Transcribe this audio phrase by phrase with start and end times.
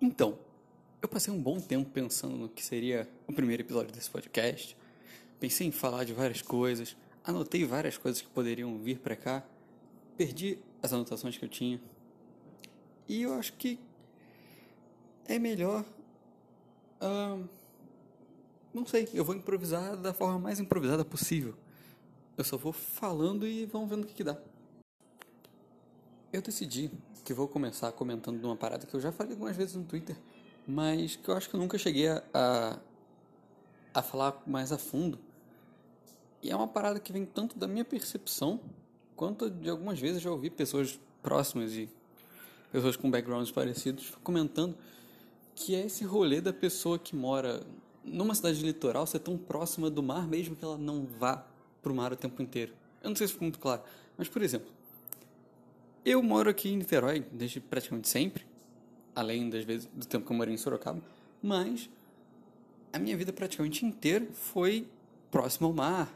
[0.00, 0.38] Então,
[1.02, 4.74] eu passei um bom tempo pensando no que seria o primeiro episódio desse podcast.
[5.38, 9.44] Pensei em falar de várias coisas, anotei várias coisas que poderiam vir para cá,
[10.16, 11.78] perdi as anotações que eu tinha.
[13.06, 13.78] E eu acho que
[15.26, 15.84] é melhor.
[18.72, 21.54] Não sei, eu vou improvisar da forma mais improvisada possível.
[22.38, 24.38] Eu só vou falando e vamos vendo o que, que dá.
[26.32, 26.90] Eu decidi
[27.24, 30.16] que vou começar comentando de uma parada que eu já falei algumas vezes no Twitter,
[30.66, 32.78] mas que eu acho que eu nunca cheguei a, a,
[33.94, 35.18] a falar mais a fundo.
[36.40, 38.60] E é uma parada que vem tanto da minha percepção,
[39.16, 41.88] quanto de algumas vezes já ouvi pessoas próximas e
[42.70, 44.76] pessoas com backgrounds parecidos comentando
[45.54, 47.62] que é esse rolê da pessoa que mora
[48.04, 51.44] numa cidade litoral ser tão próxima do mar mesmo que ela não vá
[51.82, 52.72] pro mar o tempo inteiro.
[53.02, 53.82] Eu não sei se ficou muito claro,
[54.16, 54.70] mas por exemplo,
[56.04, 58.44] eu moro aqui em Niterói desde praticamente sempre,
[59.14, 61.02] além das vezes do tempo que eu morei em Sorocaba,
[61.42, 61.88] mas
[62.92, 64.86] a minha vida praticamente inteira foi
[65.30, 66.12] próximo ao mar.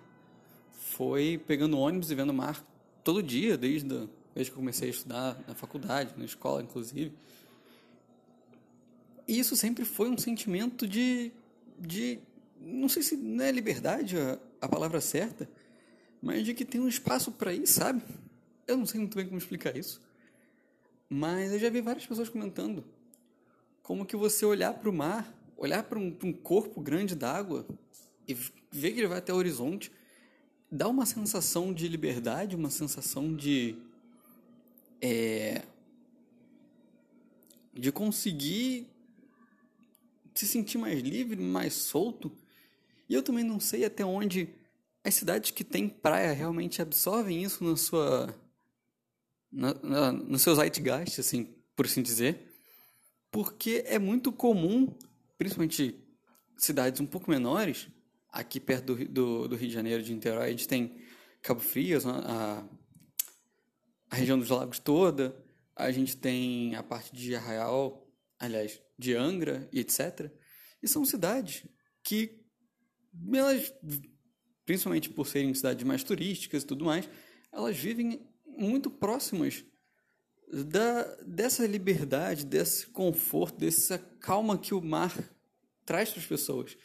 [0.73, 2.65] Foi pegando ônibus e vendo o mar
[3.03, 3.89] todo dia, desde,
[4.35, 7.13] desde que eu comecei a estudar na faculdade, na escola, inclusive.
[9.27, 11.33] E isso sempre foi um sentimento de.
[11.79, 12.19] de
[12.61, 15.49] não sei se não é liberdade a, a palavra certa,
[16.21, 18.03] mas de que tem um espaço para ir, sabe?
[18.67, 20.01] Eu não sei muito bem como explicar isso.
[21.09, 22.85] Mas eu já vi várias pessoas comentando
[23.83, 27.67] como que você olhar para o mar, olhar para um, um, corpo grande d'água
[28.27, 29.93] e ver que ele vai até o horizonte,
[30.71, 33.77] dá uma sensação de liberdade, uma sensação de.
[35.01, 35.63] É,
[37.75, 38.89] de conseguir
[40.35, 42.33] se sentir mais livre, mais solto.
[43.09, 44.49] E eu também não sei até onde
[45.05, 48.35] as cidades que têm praia realmente absorvem isso na sua
[49.55, 52.53] na, no seu zeitgeist, assim, por assim dizer,
[53.31, 54.93] porque é muito comum,
[55.39, 56.05] principalmente
[56.57, 57.89] cidades um pouco menores,
[58.29, 61.01] aqui perto do, do, do Rio de Janeiro, de Niterói, a gente tem
[61.41, 62.67] Cabo Frio, a,
[64.11, 65.37] a região dos lagos toda,
[65.77, 70.31] a gente tem a parte de Arraial, aliás, de Angra e etc.
[70.83, 71.65] E são cidades
[72.03, 72.41] que,
[73.33, 73.73] elas,
[74.65, 77.09] principalmente por serem cidades mais turísticas e tudo mais,
[77.53, 78.27] elas vivem
[78.59, 79.65] muito próximas
[80.53, 85.13] da, dessa liberdade, desse conforto, dessa calma que o mar
[85.85, 86.77] traz para as pessoas.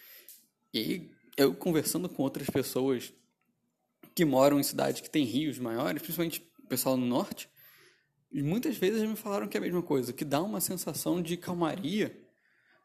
[0.73, 3.13] E eu conversando com outras pessoas
[4.15, 7.49] que moram em cidades que têm rios maiores, principalmente o pessoal no norte,
[8.31, 12.15] muitas vezes me falaram que é a mesma coisa, que dá uma sensação de calmaria,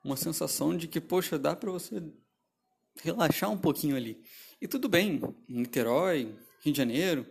[0.03, 2.03] uma sensação de que, poxa, dá para você
[3.03, 4.23] relaxar um pouquinho ali.
[4.61, 7.27] E tudo bem, Niterói, Rio de Janeiro,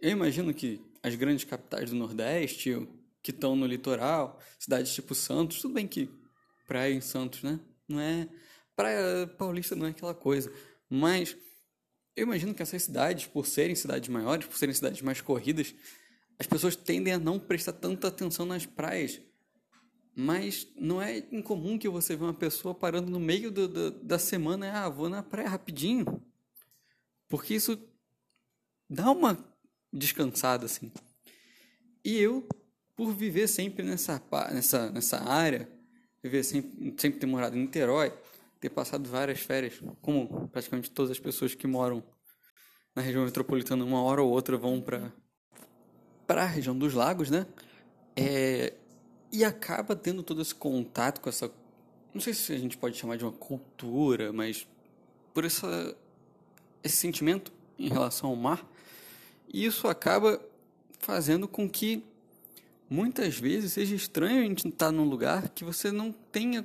[0.00, 2.86] eu imagino que as grandes capitais do Nordeste,
[3.22, 6.08] que estão no litoral, cidades tipo Santos, tudo bem que
[6.66, 7.60] praia em Santos, né?
[7.88, 8.28] Não é.
[8.74, 10.52] Praia paulista não é aquela coisa.
[10.88, 11.36] Mas
[12.14, 15.74] eu imagino que essas cidades, por serem cidades maiores, por serem cidades mais corridas,
[16.38, 19.20] as pessoas tendem a não prestar tanta atenção nas praias.
[20.14, 24.18] Mas não é incomum que você vê uma pessoa parando no meio do, do, da
[24.18, 26.22] semana, ah, vou na praia rapidinho.
[27.28, 27.78] Porque isso
[28.88, 29.55] dá uma
[29.96, 30.90] descansado assim.
[32.04, 32.46] E eu,
[32.94, 35.68] por viver sempre nessa nessa nessa área,
[36.22, 38.12] viver sempre, sempre ter morado em Niterói,
[38.60, 42.02] ter passado várias férias, como praticamente todas as pessoas que moram
[42.94, 45.12] na região metropolitana, uma hora ou outra vão para
[46.26, 47.46] para a região dos lagos, né?
[48.16, 48.72] É,
[49.30, 51.52] e acaba tendo todo esse contato com essa,
[52.12, 54.66] não sei se a gente pode chamar de uma cultura, mas
[55.32, 55.96] por essa
[56.82, 58.66] esse sentimento em relação ao mar
[59.52, 60.40] e isso acaba
[60.98, 62.02] fazendo com que
[62.88, 66.64] muitas vezes seja estranho a gente estar num lugar que você não tenha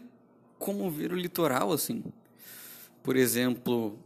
[0.58, 2.04] como ver o litoral assim.
[3.04, 3.98] Por exemplo,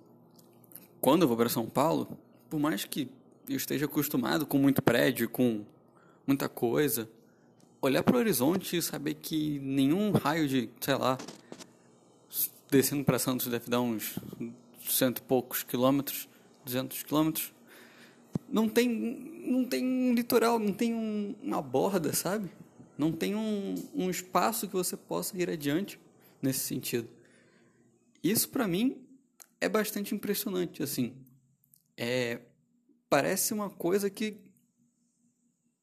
[1.02, 2.18] quando eu vou para São Paulo,
[2.50, 3.10] por mais que
[3.48, 5.66] eu esteja acostumado com muito prédio, com
[6.26, 7.10] muita coisa,
[7.82, 11.18] olhar para o horizonte e saber que nenhum raio de, sei lá,
[12.70, 14.18] descendo para Santos deve dar uns
[14.88, 16.28] cento e poucos quilômetros,
[16.64, 17.54] duzentos quilômetros,
[18.50, 22.50] não tem, não tem um litoral, não tem um, uma borda, sabe?
[22.98, 26.00] Não tem um, um espaço que você possa ir adiante
[26.42, 27.10] nesse sentido.
[28.24, 29.06] Isso para mim
[29.60, 31.14] é bastante impressionante, assim.
[31.98, 32.40] É,
[33.10, 34.38] parece uma coisa que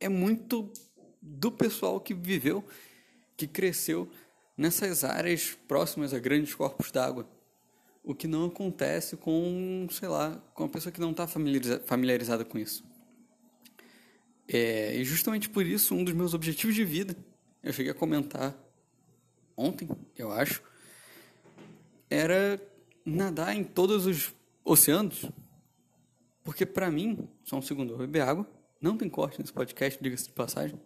[0.01, 0.73] é muito
[1.21, 2.65] do pessoal que viveu,
[3.37, 4.11] que cresceu
[4.57, 7.29] nessas áreas próximas a grandes corpos d'água
[8.03, 12.45] o que não acontece com, sei lá, com uma pessoa que não está familiarizada, familiarizada
[12.45, 12.85] com isso.
[14.49, 17.17] É, e justamente por isso, um dos meus objetivos de vida,
[17.63, 18.57] eu cheguei a comentar
[19.57, 20.63] ontem, eu acho,
[22.11, 22.61] era
[23.05, 24.35] nadar em todos os
[24.65, 25.25] oceanos.
[26.43, 28.47] Porque para mim, só um segundo, eu beber água,
[28.81, 30.79] não tem corte nesse podcast, diga-se de passagem.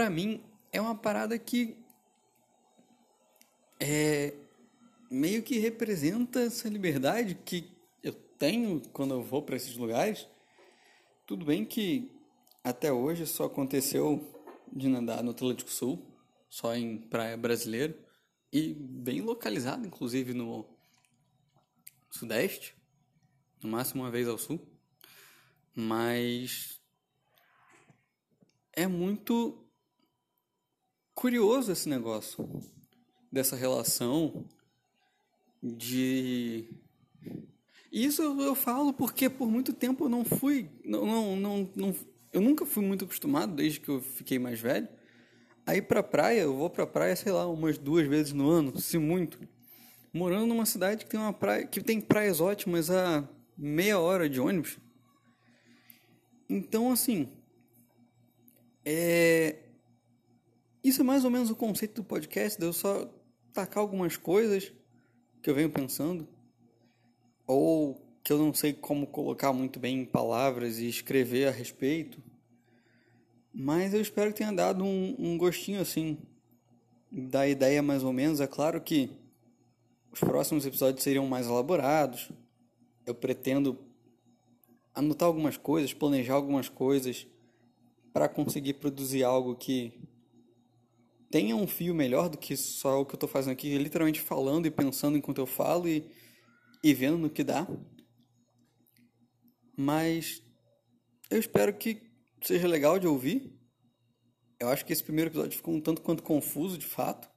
[0.00, 0.42] Para mim,
[0.72, 1.76] é uma parada que
[3.78, 4.32] é
[5.10, 7.70] meio que representa essa liberdade que
[8.02, 10.26] eu tenho quando eu vou para esses lugares.
[11.26, 12.10] Tudo bem que
[12.64, 14.26] até hoje só aconteceu
[14.72, 16.02] de nadar no Atlântico Sul,
[16.48, 17.94] só em praia brasileira
[18.50, 20.66] e bem localizado, inclusive no
[22.10, 22.74] Sudeste,
[23.62, 24.66] no máximo uma vez ao Sul.
[25.74, 26.80] Mas
[28.72, 29.66] é muito
[31.20, 32.48] curioso esse negócio
[33.30, 34.46] dessa relação
[35.62, 36.66] de
[37.92, 41.94] isso eu, falo porque por muito tempo eu não fui não, não, não, não
[42.32, 44.88] eu nunca fui muito acostumado desde que eu fiquei mais velho
[45.66, 46.40] aí pra praia.
[46.40, 49.38] Eu vou pra praia sei lá umas duas vezes no ano se muito
[50.14, 53.28] morando numa cidade que tem uma praia que tem praias ótimas a
[53.58, 54.78] meia hora de ônibus.
[56.48, 57.28] Então assim
[58.86, 59.59] é
[60.82, 63.12] isso é mais ou menos o conceito do podcast, de eu só
[63.52, 64.72] tacar algumas coisas
[65.42, 66.26] que eu venho pensando,
[67.46, 72.22] ou que eu não sei como colocar muito bem em palavras e escrever a respeito,
[73.52, 76.18] mas eu espero que tenha dado um, um gostinho assim
[77.10, 78.40] da ideia mais ou menos.
[78.40, 79.10] É claro que
[80.12, 82.30] os próximos episódios seriam mais elaborados.
[83.04, 83.78] Eu pretendo
[84.94, 87.26] anotar algumas coisas, planejar algumas coisas
[88.12, 89.92] para conseguir produzir algo que
[91.30, 94.66] tenha um fio melhor do que só o que eu estou fazendo aqui, literalmente falando
[94.66, 96.10] e pensando enquanto eu falo e,
[96.82, 97.66] e vendo no que dá.
[99.76, 100.42] Mas
[101.30, 102.02] eu espero que
[102.42, 103.56] seja legal de ouvir.
[104.58, 107.30] Eu acho que esse primeiro episódio ficou um tanto quanto confuso, de fato.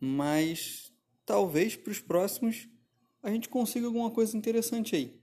[0.00, 0.90] Mas
[1.26, 2.66] talvez para os próximos
[3.22, 5.22] a gente consiga alguma coisa interessante aí.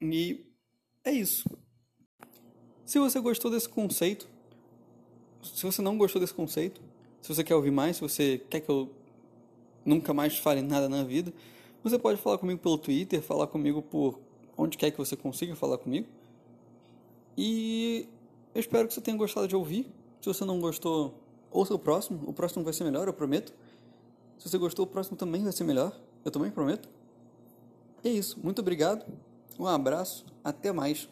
[0.00, 0.50] E
[1.04, 1.44] é isso.
[2.86, 4.28] Se você gostou desse conceito,
[5.42, 6.80] se você não gostou desse conceito,
[7.20, 8.90] se você quer ouvir mais, se você quer que eu
[9.84, 11.32] nunca mais fale nada na vida,
[11.82, 14.18] você pode falar comigo pelo Twitter, falar comigo por
[14.56, 16.06] onde quer que você consiga falar comigo.
[17.36, 18.06] E
[18.54, 19.90] eu espero que você tenha gostado de ouvir.
[20.20, 21.14] Se você não gostou,
[21.50, 22.20] ouça o próximo.
[22.26, 23.54] O próximo vai ser melhor, eu prometo.
[24.38, 25.98] Se você gostou, o próximo também vai ser melhor.
[26.24, 26.88] Eu também prometo.
[28.04, 28.38] É isso.
[28.42, 29.04] Muito obrigado.
[29.58, 30.26] Um abraço.
[30.44, 31.08] Até mais.